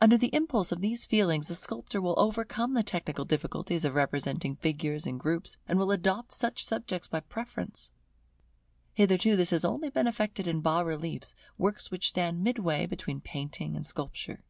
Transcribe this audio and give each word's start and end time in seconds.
Under 0.00 0.16
the 0.16 0.32
impulse 0.32 0.70
of 0.70 0.80
these 0.80 1.04
feelings, 1.04 1.48
the 1.48 1.56
sculptor 1.56 2.00
will 2.00 2.14
overcome 2.16 2.74
the 2.74 2.84
technical 2.84 3.24
difficulties 3.24 3.84
of 3.84 3.96
representing 3.96 4.54
figures 4.54 5.04
in 5.04 5.18
groups, 5.18 5.56
and 5.66 5.80
will 5.80 5.90
adopt 5.90 6.30
such 6.32 6.64
subjects 6.64 7.08
by 7.08 7.18
preference. 7.18 7.90
Hitherto 8.94 9.34
this 9.34 9.50
has 9.50 9.64
only 9.64 9.90
been 9.90 10.06
effected 10.06 10.46
in 10.46 10.60
bas 10.60 10.84
reliefs, 10.84 11.34
works 11.56 11.90
which 11.90 12.10
stand 12.10 12.44
midway 12.44 12.86
between 12.86 13.20
painting 13.20 13.74
and 13.74 13.84
sculpture. 13.84 14.44